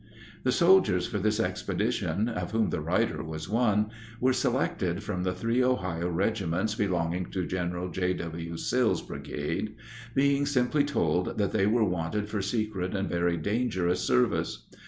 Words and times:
The 0.41 0.51
soldiers 0.51 1.05
for 1.05 1.19
this 1.19 1.39
expedition, 1.39 2.27
of 2.27 2.49
whom 2.53 2.71
the 2.71 2.81
writer 2.81 3.21
was 3.23 3.47
one, 3.47 3.91
were 4.19 4.33
selected 4.33 5.03
from 5.03 5.21
the 5.21 5.31
three 5.31 5.63
Ohio 5.63 6.09
regiments 6.09 6.73
belonging 6.73 7.27
to 7.27 7.45
General 7.45 7.87
J.W. 7.87 8.57
Sill's 8.57 9.03
brigade, 9.03 9.75
being 10.15 10.47
simply 10.47 10.83
told 10.85 11.37
that 11.37 11.51
they 11.51 11.67
were 11.67 11.85
wanted 11.85 12.29
for 12.29 12.41
secret 12.41 12.95
and 12.95 13.09
very 13.09 13.37
dangerous 13.37 13.99
service. 14.01 14.65